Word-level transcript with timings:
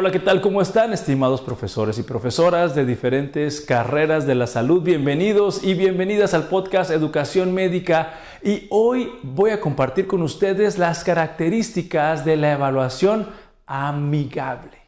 Hola, 0.00 0.12
¿qué 0.12 0.20
tal? 0.20 0.40
¿Cómo 0.40 0.62
están, 0.62 0.92
estimados 0.92 1.40
profesores 1.40 1.98
y 1.98 2.04
profesoras 2.04 2.76
de 2.76 2.86
diferentes 2.86 3.60
carreras 3.60 4.28
de 4.28 4.36
la 4.36 4.46
salud? 4.46 4.80
Bienvenidos 4.80 5.64
y 5.64 5.74
bienvenidas 5.74 6.34
al 6.34 6.44
podcast 6.44 6.92
Educación 6.92 7.52
Médica. 7.52 8.12
Y 8.40 8.68
hoy 8.70 9.10
voy 9.24 9.50
a 9.50 9.60
compartir 9.60 10.06
con 10.06 10.22
ustedes 10.22 10.78
las 10.78 11.02
características 11.02 12.24
de 12.24 12.36
la 12.36 12.52
evaluación 12.52 13.26
amigable. 13.66 14.78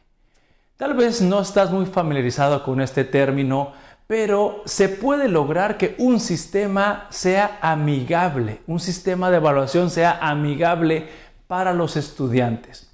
Tal 0.77 0.93
vez 0.93 1.21
no 1.21 1.41
estás 1.41 1.71
muy 1.71 1.87
familiarizado 1.87 2.63
con 2.63 2.79
este 2.79 3.03
término, 3.03 3.73
pero 4.07 4.61
se 4.63 4.87
puede 4.87 5.27
lograr 5.27 5.77
que 5.77 5.93
un 5.97 6.21
sistema 6.21 7.07
sea 7.09 7.59
amigable, 7.61 8.61
un 8.65 8.79
sistema 8.79 9.29
de 9.29 9.35
evaluación 9.35 9.89
sea 9.89 10.19
amigable 10.21 11.09
para 11.47 11.73
los 11.73 11.97
estudiantes. 11.97 12.90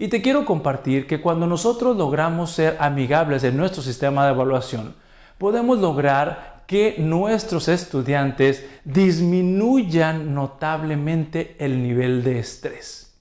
Y 0.00 0.08
te 0.08 0.22
quiero 0.22 0.46
compartir 0.46 1.06
que 1.06 1.20
cuando 1.20 1.46
nosotros 1.46 1.94
logramos 1.94 2.52
ser 2.52 2.78
amigables 2.80 3.44
en 3.44 3.54
nuestro 3.54 3.82
sistema 3.82 4.24
de 4.24 4.32
evaluación, 4.32 4.94
podemos 5.36 5.78
lograr 5.78 6.62
que 6.66 6.94
nuestros 6.96 7.68
estudiantes 7.68 8.64
disminuyan 8.86 10.34
notablemente 10.34 11.54
el 11.58 11.82
nivel 11.82 12.24
de 12.24 12.38
estrés. 12.38 13.14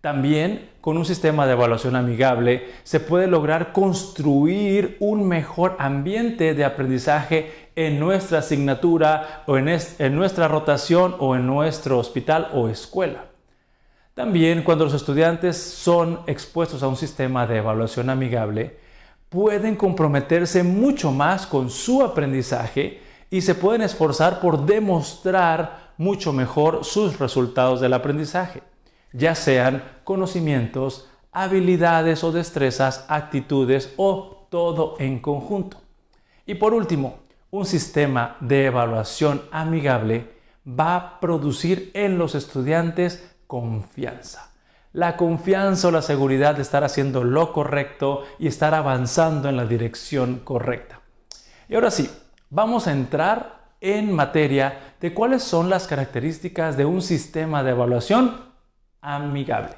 También 0.00 0.70
con 0.80 0.96
un 0.96 1.04
sistema 1.04 1.44
de 1.44 1.52
evaluación 1.52 1.94
amigable 1.94 2.68
se 2.84 3.00
puede 3.00 3.26
lograr 3.26 3.72
construir 3.72 4.96
un 5.00 5.28
mejor 5.28 5.76
ambiente 5.78 6.54
de 6.54 6.64
aprendizaje 6.64 7.68
en 7.76 8.00
nuestra 8.00 8.38
asignatura 8.38 9.42
o 9.46 9.58
en, 9.58 9.68
en 9.68 10.16
nuestra 10.16 10.48
rotación 10.48 11.16
o 11.18 11.36
en 11.36 11.46
nuestro 11.46 11.98
hospital 11.98 12.48
o 12.54 12.70
escuela. 12.70 13.33
También 14.14 14.62
cuando 14.62 14.84
los 14.84 14.94
estudiantes 14.94 15.56
son 15.56 16.20
expuestos 16.28 16.84
a 16.84 16.88
un 16.88 16.96
sistema 16.96 17.48
de 17.48 17.56
evaluación 17.56 18.10
amigable, 18.10 18.78
pueden 19.28 19.74
comprometerse 19.74 20.62
mucho 20.62 21.10
más 21.10 21.48
con 21.48 21.68
su 21.68 22.00
aprendizaje 22.00 23.00
y 23.28 23.40
se 23.40 23.56
pueden 23.56 23.82
esforzar 23.82 24.38
por 24.38 24.64
demostrar 24.64 25.94
mucho 25.98 26.32
mejor 26.32 26.84
sus 26.84 27.18
resultados 27.18 27.80
del 27.80 27.92
aprendizaje, 27.92 28.62
ya 29.12 29.34
sean 29.34 29.82
conocimientos, 30.04 31.08
habilidades 31.32 32.22
o 32.22 32.30
destrezas, 32.30 33.04
actitudes 33.08 33.92
o 33.96 34.46
todo 34.48 34.94
en 35.00 35.18
conjunto. 35.18 35.78
Y 36.46 36.54
por 36.54 36.72
último, 36.72 37.18
un 37.50 37.66
sistema 37.66 38.36
de 38.38 38.66
evaluación 38.66 39.42
amigable 39.50 40.28
va 40.66 40.96
a 40.96 41.20
producir 41.20 41.90
en 41.94 42.16
los 42.16 42.36
estudiantes 42.36 43.33
confianza. 43.46 44.50
La 44.92 45.16
confianza 45.16 45.88
o 45.88 45.90
la 45.90 46.02
seguridad 46.02 46.54
de 46.54 46.62
estar 46.62 46.84
haciendo 46.84 47.24
lo 47.24 47.52
correcto 47.52 48.22
y 48.38 48.46
estar 48.46 48.74
avanzando 48.74 49.48
en 49.48 49.56
la 49.56 49.66
dirección 49.66 50.40
correcta. 50.40 51.00
Y 51.68 51.74
ahora 51.74 51.90
sí, 51.90 52.10
vamos 52.50 52.86
a 52.86 52.92
entrar 52.92 53.72
en 53.80 54.12
materia 54.12 54.94
de 55.00 55.12
cuáles 55.12 55.42
son 55.42 55.68
las 55.68 55.86
características 55.86 56.76
de 56.76 56.84
un 56.84 57.02
sistema 57.02 57.62
de 57.62 57.72
evaluación 57.72 58.40
amigable. 59.00 59.74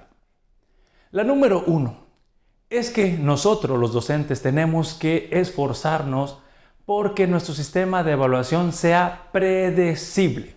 La 1.10 1.24
número 1.24 1.64
uno 1.66 2.06
es 2.68 2.90
que 2.90 3.12
nosotros 3.12 3.78
los 3.78 3.92
docentes 3.92 4.42
tenemos 4.42 4.94
que 4.94 5.28
esforzarnos 5.32 6.38
porque 6.84 7.26
nuestro 7.26 7.54
sistema 7.54 8.02
de 8.02 8.12
evaluación 8.12 8.72
sea 8.72 9.28
predecible. 9.32 10.55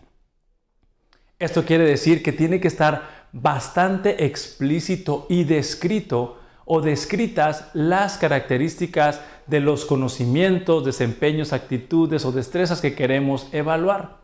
Esto 1.39 1.63
quiere 1.63 1.85
decir 1.85 2.21
que 2.21 2.33
tiene 2.33 2.59
que 2.59 2.67
estar 2.67 3.27
bastante 3.31 4.25
explícito 4.25 5.25
y 5.29 5.45
descrito 5.45 6.37
o 6.65 6.81
descritas 6.81 7.71
las 7.73 8.17
características 8.17 9.21
de 9.47 9.61
los 9.61 9.85
conocimientos, 9.85 10.83
desempeños, 10.83 11.53
actitudes 11.53 12.25
o 12.25 12.33
destrezas 12.33 12.81
que 12.81 12.93
queremos 12.93 13.47
evaluar. 13.53 14.17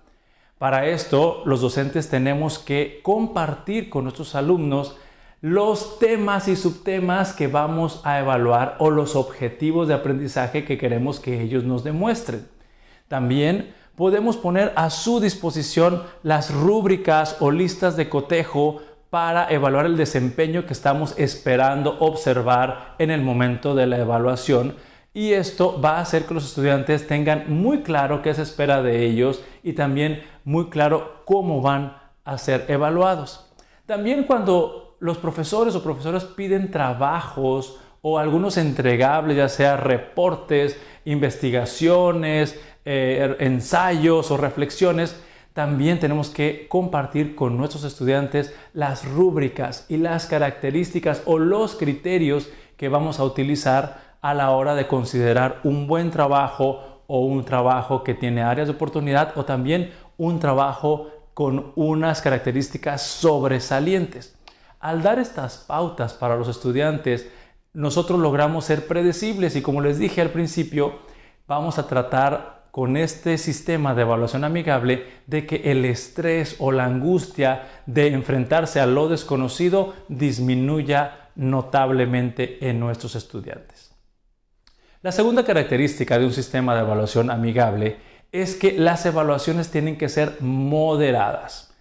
Para 0.58 0.88
esto, 0.88 1.42
los 1.46 1.62
docentes 1.62 2.10
tenemos 2.10 2.60
que 2.60 3.00
compartir 3.02 3.90
con 3.90 4.04
nuestros 4.04 4.36
alumnos 4.36 4.98
los 5.40 6.00
temas 6.00 6.50
y 6.50 6.58
subtemas 6.58 7.32
que 7.32 7.48
vamos 7.48 8.02
a 8.04 8.20
evaluar 8.20 8.76
o 8.80 8.90
los 8.90 9.16
objetivos 9.16 9.88
de 9.88 9.94
aprendizaje 9.94 10.66
que 10.66 10.78
queremos 10.78 11.22
que 11.22 11.42
ellos 11.42 11.64
nos 11.64 11.84
demuestren. 11.86 12.46
También 13.08 13.74
podemos 13.96 14.38
poner 14.38 14.74
a 14.76 14.90
su 14.90 15.20
disposición 15.20 16.04
las 16.24 16.54
rúbricas 16.54 17.38
o 17.40 17.52
listas 17.52 17.96
de 17.96 18.10
cotejo 18.10 18.82
para 19.10 19.50
evaluar 19.50 19.86
el 19.86 19.98
desempeño 19.98 20.66
que 20.66 20.74
estamos 20.74 21.14
esperando 21.18 21.98
observar 22.00 22.96
en 23.00 23.12
el 23.12 23.22
momento 23.22 23.74
de 23.74 23.88
la 23.88 23.98
evaluación. 23.98 24.76
Y 25.14 25.32
esto 25.32 25.80
va 25.80 25.98
a 25.98 26.02
hacer 26.02 26.26
que 26.26 26.34
los 26.34 26.46
estudiantes 26.46 27.08
tengan 27.08 27.46
muy 27.48 27.82
claro 27.84 28.22
qué 28.22 28.34
se 28.34 28.42
espera 28.42 28.82
de 28.82 29.06
ellos 29.06 29.42
y 29.64 29.74
también 29.74 30.24
muy 30.44 30.70
claro 30.70 31.22
cómo 31.24 31.62
van 31.62 31.98
a 32.26 32.38
ser 32.38 32.66
evaluados. 32.68 33.50
También 33.86 34.26
cuando 34.26 34.98
los 35.00 35.18
profesores 35.18 35.76
o 35.76 35.84
profesoras 35.84 36.26
piden 36.26 36.70
trabajos 36.70 37.80
o 38.02 38.20
algunos 38.20 38.58
entregables, 38.58 39.38
ya 39.38 39.48
sea 39.48 39.78
reportes, 39.78 40.78
investigaciones, 41.06 42.60
eh, 42.84 43.36
ensayos 43.40 44.30
o 44.32 44.38
reflexiones, 44.38 45.16
también 45.54 46.00
tenemos 46.00 46.30
que 46.30 46.68
compartir 46.68 47.34
con 47.34 47.58
nuestros 47.58 47.86
estudiantes 47.86 48.54
las 48.74 49.06
rúbricas 49.06 49.86
y 49.88 49.98
las 49.98 50.26
características 50.26 51.22
o 51.26 51.40
los 51.40 51.76
criterios 51.76 52.50
que 52.76 52.90
vamos 52.90 53.20
a 53.20 53.24
utilizar 53.24 54.18
a 54.22 54.34
la 54.34 54.52
hora 54.52 54.76
de 54.76 54.88
considerar 54.88 55.62
un 55.64 55.88
buen 55.88 56.12
trabajo 56.12 57.04
o 57.08 57.22
un 57.22 57.46
trabajo 57.46 58.04
que 58.04 58.14
tiene 58.14 58.42
áreas 58.42 58.68
de 58.68 58.74
oportunidad 58.74 59.38
o 59.38 59.46
también 59.46 59.94
un 60.18 60.40
trabajo 60.40 61.10
con 61.34 61.72
unas 61.76 62.22
características 62.22 63.02
sobresalientes. 63.02 64.36
Al 64.80 65.04
dar 65.04 65.20
estas 65.20 65.58
pautas 65.58 66.14
para 66.14 66.36
los 66.36 66.48
estudiantes, 66.48 67.30
nosotros 67.76 68.20
logramos 68.20 68.66
ser 68.66 68.88
predecibles 68.88 69.56
y 69.56 69.62
como 69.62 69.82
les 69.82 70.00
dije 70.00 70.22
al 70.22 70.30
principio, 70.32 71.00
vamos 71.46 71.78
a 71.78 71.88
tratar 71.88 72.70
con 72.72 72.98
este 72.98 73.38
sistema 73.38 73.94
de 73.94 74.02
evaluación 74.02 74.44
amigable 74.44 75.06
de 75.28 75.46
que 75.46 75.72
el 75.72 75.86
estrés 75.86 76.56
o 76.60 76.72
la 76.72 76.86
angustia 76.86 77.68
de 77.86 78.08
enfrentarse 78.08 78.80
a 78.80 78.86
lo 78.86 79.08
desconocido 79.08 79.94
disminuya 80.08 81.30
notablemente 81.36 82.70
en 82.70 82.80
nuestros 82.80 83.16
estudiantes. 83.16 83.94
La 85.02 85.12
segunda 85.12 85.44
característica 85.44 86.18
de 86.18 86.26
un 86.26 86.34
sistema 86.34 86.76
de 86.76 86.82
evaluación 86.82 87.30
amigable 87.30 87.98
es 88.32 88.56
que 88.56 88.72
las 88.72 89.06
evaluaciones 89.06 89.70
tienen 89.70 89.98
que 89.98 90.10
ser 90.10 90.38
moderadas. 90.42 91.74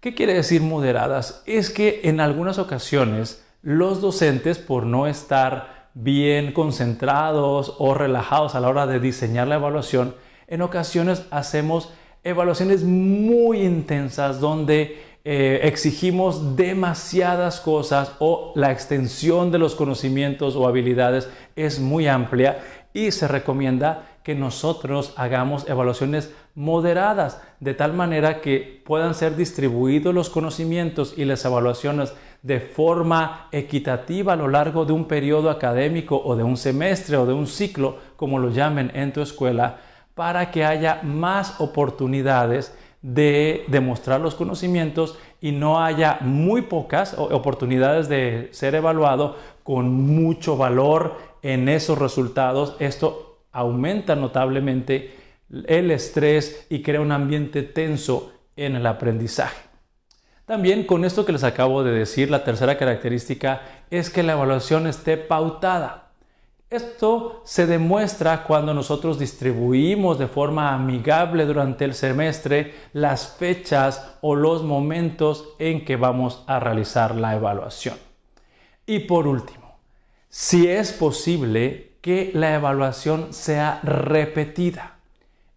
¿Qué 0.00 0.14
quiere 0.14 0.34
decir 0.34 0.62
moderadas? 0.62 1.42
Es 1.46 1.70
que 1.70 2.00
en 2.04 2.20
algunas 2.20 2.58
ocasiones 2.58 3.44
los 3.62 4.00
docentes, 4.00 4.58
por 4.58 4.86
no 4.86 5.06
estar 5.06 5.88
bien 5.94 6.52
concentrados 6.52 7.74
o 7.78 7.94
relajados 7.94 8.54
a 8.54 8.60
la 8.60 8.68
hora 8.68 8.86
de 8.86 9.00
diseñar 9.00 9.48
la 9.48 9.56
evaluación, 9.56 10.14
en 10.46 10.62
ocasiones 10.62 11.26
hacemos 11.30 11.92
evaluaciones 12.22 12.84
muy 12.84 13.62
intensas 13.62 14.40
donde 14.40 15.02
eh, 15.24 15.60
exigimos 15.64 16.56
demasiadas 16.56 17.60
cosas 17.60 18.12
o 18.18 18.52
la 18.54 18.72
extensión 18.72 19.50
de 19.50 19.58
los 19.58 19.74
conocimientos 19.74 20.56
o 20.56 20.66
habilidades 20.66 21.28
es 21.54 21.80
muy 21.80 22.06
amplia 22.06 22.60
y 22.94 23.10
se 23.10 23.28
recomienda 23.28 24.17
que 24.28 24.34
nosotros 24.34 25.14
hagamos 25.16 25.66
evaluaciones 25.70 26.34
moderadas 26.54 27.40
de 27.60 27.72
tal 27.72 27.94
manera 27.94 28.42
que 28.42 28.82
puedan 28.84 29.14
ser 29.14 29.36
distribuidos 29.36 30.14
los 30.14 30.28
conocimientos 30.28 31.14
y 31.16 31.24
las 31.24 31.46
evaluaciones 31.46 32.12
de 32.42 32.60
forma 32.60 33.48
equitativa 33.52 34.34
a 34.34 34.36
lo 34.36 34.48
largo 34.48 34.84
de 34.84 34.92
un 34.92 35.06
periodo 35.06 35.48
académico 35.48 36.20
o 36.22 36.36
de 36.36 36.42
un 36.42 36.58
semestre 36.58 37.16
o 37.16 37.24
de 37.24 37.32
un 37.32 37.46
ciclo, 37.46 37.96
como 38.16 38.38
lo 38.38 38.50
llamen 38.50 38.90
en 38.92 39.14
tu 39.14 39.22
escuela, 39.22 39.78
para 40.14 40.50
que 40.50 40.62
haya 40.62 41.00
más 41.02 41.58
oportunidades 41.58 42.76
de 43.00 43.64
demostrar 43.68 44.20
los 44.20 44.34
conocimientos 44.34 45.18
y 45.40 45.52
no 45.52 45.82
haya 45.82 46.18
muy 46.20 46.60
pocas 46.60 47.14
oportunidades 47.16 48.10
de 48.10 48.50
ser 48.52 48.74
evaluado 48.74 49.36
con 49.62 49.90
mucho 49.90 50.58
valor 50.58 51.16
en 51.40 51.70
esos 51.70 51.96
resultados. 51.96 52.76
Esto 52.78 53.27
aumenta 53.58 54.14
notablemente 54.14 55.14
el 55.66 55.90
estrés 55.90 56.66
y 56.70 56.82
crea 56.82 57.00
un 57.00 57.12
ambiente 57.12 57.62
tenso 57.62 58.32
en 58.56 58.76
el 58.76 58.86
aprendizaje. 58.86 59.68
También 60.44 60.84
con 60.84 61.04
esto 61.04 61.26
que 61.26 61.32
les 61.32 61.44
acabo 61.44 61.82
de 61.82 61.92
decir, 61.92 62.30
la 62.30 62.44
tercera 62.44 62.78
característica 62.78 63.62
es 63.90 64.10
que 64.10 64.22
la 64.22 64.32
evaluación 64.32 64.86
esté 64.86 65.16
pautada. 65.16 66.12
Esto 66.70 67.42
se 67.44 67.66
demuestra 67.66 68.44
cuando 68.44 68.74
nosotros 68.74 69.18
distribuimos 69.18 70.18
de 70.18 70.26
forma 70.26 70.74
amigable 70.74 71.46
durante 71.46 71.84
el 71.84 71.94
semestre 71.94 72.74
las 72.92 73.36
fechas 73.38 74.18
o 74.20 74.34
los 74.34 74.62
momentos 74.62 75.54
en 75.58 75.84
que 75.84 75.96
vamos 75.96 76.44
a 76.46 76.60
realizar 76.60 77.14
la 77.14 77.34
evaluación. 77.34 77.96
Y 78.86 79.00
por 79.00 79.26
último, 79.26 79.78
si 80.28 80.68
es 80.68 80.92
posible 80.92 81.87
que 82.00 82.30
la 82.34 82.54
evaluación 82.54 83.32
sea 83.32 83.80
repetida. 83.82 84.96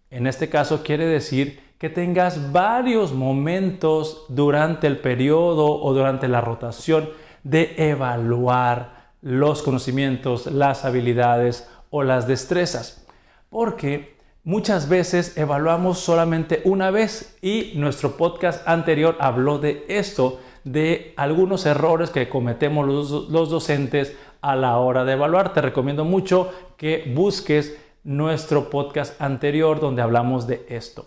En 0.10 0.28
este 0.28 0.50
caso 0.50 0.84
quiere 0.84 1.06
decir 1.06 1.62
que 1.78 1.90
tengas 1.90 2.52
varios 2.52 3.14
momentos 3.14 4.26
durante 4.30 4.88
el 4.88 5.00
periodo 5.00 5.82
o 5.82 5.94
durante 5.94 6.28
la 6.28 6.42
rotación 6.42 7.10
de 7.44 7.74
evaluar 7.78 9.14
los 9.22 9.62
conocimientos, 9.62 10.48
las 10.48 10.86
habilidades 10.86 11.68
o 11.90 12.04
las 12.04 12.28
destrezas. 12.28 13.06
Porque 13.50 14.16
muchas 14.44 14.90
veces 14.90 15.38
evaluamos 15.38 16.00
solamente 16.00 16.62
una 16.66 16.92
vez 16.92 17.38
y 17.42 17.74
nuestro 17.76 18.18
podcast 18.18 18.68
anterior 18.68 19.18
habló 19.20 19.60
de 19.60 19.86
esto, 19.88 20.40
de 20.64 21.14
algunos 21.18 21.66
errores 21.66 22.12
que 22.12 22.30
cometemos 22.30 22.88
los, 23.30 23.50
docentes 23.50 24.16
a 24.42 24.56
la 24.56 24.78
hora 24.78 25.06
de 25.06 25.14
evaluar. 25.14 25.54
Te 25.54 25.62
recomiendo 25.62 26.06
mucho 26.06 26.52
que 26.78 27.12
busques 27.16 27.78
nuestro 28.04 28.70
podcast 28.70 29.20
anterior 29.22 29.80
donde 29.80 30.02
hablamos 30.02 30.48
de 30.48 30.66
esto. 30.70 31.06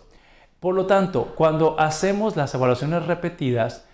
Por 0.61 0.75
lo 0.75 0.87
tanto, 0.87 1.33
cuando 1.35 1.79
hacemos 1.79 2.37
las 2.37 2.55
evaluaciones 2.55 3.07
repetidas, 3.07 3.87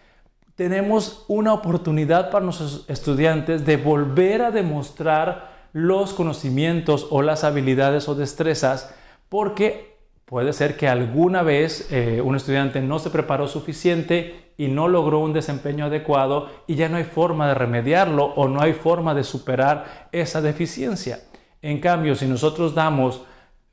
tenemos 0.55 1.25
una 1.27 1.55
oportunidad 1.55 2.31
para 2.31 2.45
nuestros 2.45 2.85
estudiantes 2.89 3.65
de 3.65 3.77
volver 3.77 4.43
a 4.43 4.51
demostrar 4.51 5.51
los 5.73 6.13
conocimientos 6.13 7.07
o 7.11 7.23
las 7.23 7.45
habilidades 7.45 8.09
o 8.09 8.15
destrezas 8.15 8.95
porque 9.29 9.90
puede 10.31 10.53
ser 10.53 10.77
que 10.77 10.87
alguna 10.87 11.43
vez 11.43 11.89
eh, 11.91 12.23
un 12.25 12.37
estudiante 12.37 12.81
no 12.81 13.01
se 13.01 13.11
preparó 13.11 13.49
suficiente 13.49 14.53
y 14.57 14.69
no 14.69 14.87
logró 14.87 15.19
un 15.19 15.33
desempeño 15.33 15.87
adecuado 15.87 16.49
y 16.69 16.77
ya 16.77 16.89
no 16.89 16.99
hay 16.99 17.05
forma 17.05 17.49
de 17.49 17.55
remediarlo 17.55 18.27
o 18.27 18.47
no 18.47 18.63
hay 18.63 18.73
forma 18.73 19.13
de 19.13 19.25
superar 19.25 20.09
esa 20.13 20.41
deficiencia. 20.41 21.19
En 21.63 21.81
cambio, 21.81 22.15
si 22.15 22.29
nosotros 22.29 22.77
damos 22.77 23.23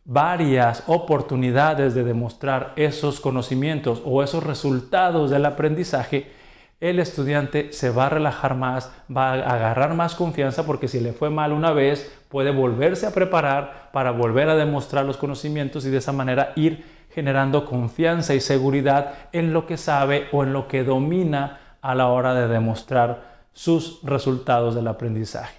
varias 0.04 0.84
oportunidades 0.88 1.94
de 1.94 2.04
demostrar 2.04 2.74
esos 2.76 3.20
conocimientos 3.20 4.02
o 4.04 4.24
esos 4.24 4.44
resultados 4.44 5.30
del 5.30 5.46
aprendizaje, 5.46 6.32
el 6.80 7.00
estudiante 7.00 7.74
se 7.74 7.90
va 7.90 8.06
a 8.06 8.10
relajar 8.10 8.56
más, 8.56 8.92
va 9.16 9.32
a 9.32 9.56
agarrar 9.56 9.96
más 9.96 10.14
confianza 10.14 10.66
porque 10.66 10.88
si 10.88 11.00
le 11.00 11.14
fue 11.14 11.30
mal 11.30 11.52
una 11.52 11.72
vez, 11.72 12.12
puede 12.30 12.52
volverse 12.52 13.08
a 13.08 13.14
preparar 13.14 13.90
para 13.92 14.12
volver 14.12 14.50
a 14.50 14.56
demostrar 14.56 15.06
los 15.06 15.18
conocimientos 15.18 15.86
y 15.86 15.90
de 15.90 15.98
esa 15.98 16.12
manera 16.12 16.54
ir 16.56 16.86
generando 17.14 17.66
confianza 17.66 18.36
y 18.36 18.40
seguridad 18.40 19.16
en 19.32 19.54
lo 19.54 19.66
que 19.66 19.78
sabe 19.78 20.28
o 20.32 20.44
en 20.44 20.54
lo 20.54 20.68
que 20.68 20.84
domina 20.84 21.78
a 21.82 21.96
la 21.96 22.08
hora 22.08 22.36
de 22.36 22.48
demostrar 22.48 23.38
sus 23.54 24.00
resultados 24.04 24.76
del 24.76 24.88
aprendizaje. 24.88 25.58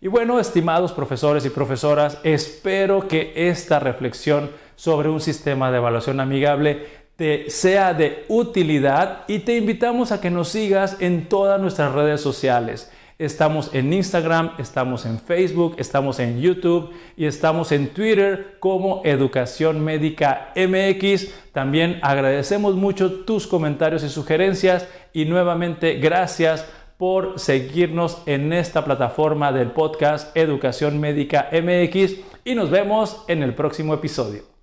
Y 0.00 0.08
bueno, 0.08 0.38
estimados 0.38 0.92
profesores 0.92 1.44
y 1.44 1.50
profesoras, 1.50 2.18
espero 2.24 3.06
que 3.06 3.32
esta 3.48 3.80
reflexión 3.80 4.50
sobre 4.76 5.08
un 5.08 5.20
sistema 5.20 5.70
de 5.70 5.78
evaluación 5.78 6.20
amigable 6.20 7.03
te 7.16 7.50
sea 7.50 7.94
de 7.94 8.24
utilidad 8.28 9.24
y 9.28 9.40
te 9.40 9.56
invitamos 9.56 10.12
a 10.12 10.20
que 10.20 10.30
nos 10.30 10.48
sigas 10.48 10.96
en 11.00 11.28
todas 11.28 11.60
nuestras 11.60 11.92
redes 11.92 12.20
sociales. 12.20 12.90
Estamos 13.16 13.72
en 13.72 13.92
Instagram, 13.92 14.54
estamos 14.58 15.06
en 15.06 15.20
Facebook, 15.20 15.76
estamos 15.78 16.18
en 16.18 16.40
YouTube 16.40 16.90
y 17.16 17.26
estamos 17.26 17.70
en 17.70 17.90
Twitter 17.90 18.56
como 18.58 19.02
Educación 19.04 19.84
Médica 19.84 20.52
MX. 20.56 21.28
También 21.52 22.00
agradecemos 22.02 22.74
mucho 22.74 23.20
tus 23.24 23.46
comentarios 23.46 24.02
y 24.02 24.08
sugerencias 24.08 24.88
y 25.12 25.26
nuevamente 25.26 25.94
gracias 25.94 26.66
por 26.98 27.38
seguirnos 27.38 28.20
en 28.26 28.52
esta 28.52 28.84
plataforma 28.84 29.52
del 29.52 29.70
podcast 29.70 30.36
Educación 30.36 30.98
Médica 30.98 31.48
MX 31.52 32.16
y 32.44 32.56
nos 32.56 32.70
vemos 32.70 33.24
en 33.28 33.44
el 33.44 33.54
próximo 33.54 33.94
episodio. 33.94 34.53